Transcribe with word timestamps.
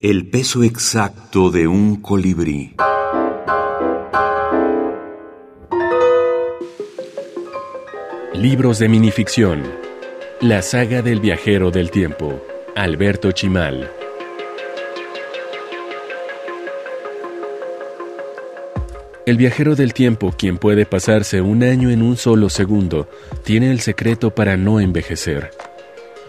El 0.00 0.30
peso 0.30 0.62
exacto 0.62 1.50
de 1.50 1.66
un 1.66 2.00
colibrí. 2.00 2.76
Libros 8.32 8.78
de 8.78 8.88
minificción. 8.88 9.64
La 10.40 10.62
saga 10.62 11.02
del 11.02 11.18
viajero 11.18 11.72
del 11.72 11.90
tiempo. 11.90 12.40
Alberto 12.76 13.32
Chimal. 13.32 13.90
El 19.26 19.36
viajero 19.36 19.74
del 19.74 19.94
tiempo, 19.94 20.32
quien 20.38 20.58
puede 20.58 20.86
pasarse 20.86 21.40
un 21.40 21.64
año 21.64 21.90
en 21.90 22.02
un 22.02 22.16
solo 22.16 22.50
segundo, 22.50 23.08
tiene 23.42 23.72
el 23.72 23.80
secreto 23.80 24.32
para 24.32 24.56
no 24.56 24.78
envejecer. 24.78 25.50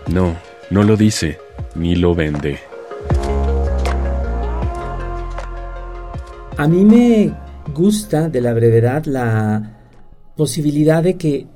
No, 0.07 0.35
no 0.71 0.81
lo 0.81 0.97
dice, 0.97 1.37
ni 1.75 1.95
lo 1.95 2.15
vende. 2.15 2.68
A 6.59 6.67
mí 6.67 6.83
me 6.83 7.33
gusta 7.73 8.27
de 8.27 8.41
la 8.41 8.53
brevedad 8.53 9.05
la 9.05 9.79
posibilidad 10.35 11.01
de 11.01 11.15
que 11.15 11.47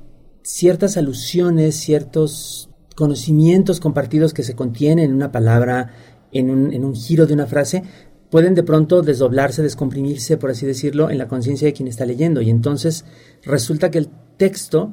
ciertas 0.42 0.96
alusiones, 0.96 1.76
ciertos 1.76 2.70
conocimientos 2.96 3.80
compartidos 3.80 4.32
que 4.32 4.42
se 4.42 4.56
contienen 4.56 5.10
en 5.10 5.14
una 5.14 5.30
palabra, 5.30 5.90
en 6.32 6.48
un, 6.48 6.94
giro 6.94 7.26
de 7.26 7.34
una 7.34 7.46
frase, 7.46 7.82
pueden 8.30 8.54
de 8.54 8.62
pronto 8.62 9.02
desdoblarse, 9.02 9.62
descomprimirse, 9.62 10.38
por 10.38 10.50
así 10.50 10.64
decirlo, 10.64 11.10
en 11.10 11.18
la 11.18 11.28
conciencia 11.28 11.66
de 11.66 11.74
quien 11.74 11.88
está 11.88 12.06
leyendo. 12.06 12.40
Y 12.40 12.48
entonces 12.48 13.04
resulta 13.42 13.90
que 13.90 13.98
el 13.98 14.08
texto 14.38 14.90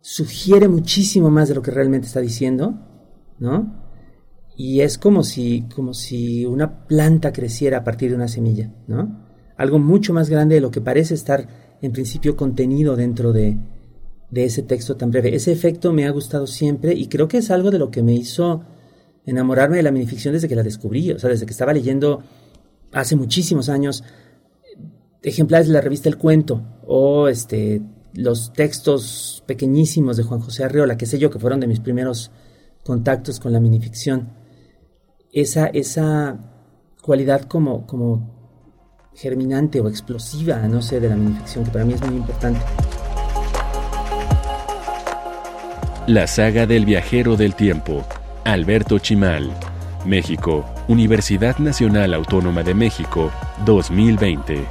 sugiere 0.00 0.68
muchísimo 0.68 1.28
más 1.28 1.50
de 1.50 1.54
lo 1.56 1.60
que 1.60 1.70
realmente 1.70 2.06
está 2.06 2.20
diciendo, 2.20 2.78
¿no? 3.38 3.84
Y 4.56 4.80
es 4.80 4.96
como 4.96 5.22
si, 5.22 5.66
como 5.74 5.92
si 5.92 6.46
una 6.46 6.86
planta 6.86 7.30
creciera 7.30 7.76
a 7.76 7.84
partir 7.84 8.08
de 8.08 8.16
una 8.16 8.28
semilla, 8.28 8.72
¿no? 8.86 9.23
Algo 9.56 9.78
mucho 9.78 10.12
más 10.12 10.28
grande 10.28 10.56
de 10.56 10.60
lo 10.60 10.70
que 10.70 10.80
parece 10.80 11.14
estar 11.14 11.76
en 11.80 11.92
principio 11.92 12.36
contenido 12.36 12.96
dentro 12.96 13.32
de, 13.32 13.58
ese 14.34 14.62
texto 14.62 14.96
tan 14.96 15.10
breve. 15.10 15.34
Ese 15.34 15.52
efecto 15.52 15.92
me 15.92 16.06
ha 16.06 16.10
gustado 16.10 16.46
siempre 16.46 16.92
y 16.92 17.06
creo 17.06 17.28
que 17.28 17.38
es 17.38 17.50
algo 17.50 17.70
de 17.70 17.78
lo 17.78 17.90
que 17.90 18.02
me 18.02 18.14
hizo 18.14 18.64
enamorarme 19.26 19.76
de 19.76 19.84
la 19.84 19.92
minificción 19.92 20.34
desde 20.34 20.48
que 20.48 20.56
la 20.56 20.64
descubrí, 20.64 21.12
o 21.12 21.18
sea, 21.18 21.30
desde 21.30 21.46
que 21.46 21.52
estaba 21.52 21.72
leyendo 21.72 22.22
hace 22.92 23.14
muchísimos 23.14 23.68
años 23.68 24.02
ejemplares 25.22 25.68
de 25.68 25.72
la 25.72 25.80
revista 25.80 26.08
El 26.08 26.18
Cuento 26.18 26.62
o 26.86 27.28
este 27.28 27.80
los 28.14 28.52
textos 28.52 29.42
pequeñísimos 29.46 30.16
de 30.16 30.22
Juan 30.22 30.40
José 30.40 30.64
Arreola, 30.64 30.96
que 30.96 31.06
sé 31.06 31.18
yo, 31.18 31.30
que 31.30 31.38
fueron 31.38 31.60
de 31.60 31.66
mis 31.66 31.80
primeros 31.80 32.30
contactos 32.84 33.40
con 33.40 33.52
la 33.52 33.60
minificción. 33.60 34.32
Esa, 35.32 35.66
esa 35.66 36.38
cualidad 37.02 37.42
como, 37.42 37.86
como 37.86 38.43
germinante 39.14 39.80
o 39.80 39.88
explosiva, 39.88 40.56
no 40.68 40.82
sé, 40.82 41.00
de 41.00 41.08
la 41.08 41.16
minificción, 41.16 41.64
que 41.64 41.70
para 41.70 41.84
mí 41.84 41.94
es 41.94 42.00
muy 42.02 42.16
importante. 42.16 42.60
La 46.06 46.26
saga 46.26 46.66
del 46.66 46.84
viajero 46.84 47.36
del 47.36 47.54
tiempo, 47.54 48.04
Alberto 48.44 48.98
Chimal, 48.98 49.50
México, 50.04 50.66
Universidad 50.88 51.58
Nacional 51.58 52.12
Autónoma 52.12 52.62
de 52.62 52.74
México, 52.74 53.30
2020. 53.64 54.64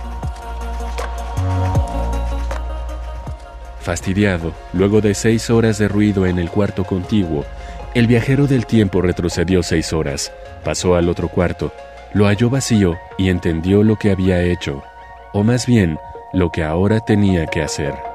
Fastidiado, 3.80 4.54
luego 4.74 5.02
de 5.02 5.14
seis 5.14 5.50
horas 5.50 5.78
de 5.78 5.88
ruido 5.88 6.26
en 6.26 6.38
el 6.38 6.50
cuarto 6.50 6.84
contiguo, 6.84 7.46
el 7.96 8.08
viajero 8.08 8.48
del 8.48 8.66
tiempo 8.66 9.02
retrocedió 9.02 9.64
seis 9.64 9.92
horas, 9.92 10.32
pasó 10.64 10.96
al 10.96 11.10
otro 11.10 11.28
cuarto, 11.30 11.74
lo 12.14 12.26
halló 12.26 12.50
vacío 12.50 12.98
y 13.18 13.30
entendió 13.30 13.84
lo 13.84 13.96
que 13.96 14.12
había 14.12 14.42
hecho, 14.42 14.84
o 15.34 15.44
más 15.44 15.66
bien, 15.66 15.98
lo 16.32 16.52
que 16.52 16.64
ahora 16.64 17.00
tenía 17.00 17.48
que 17.48 17.62
hacer. 17.62 18.13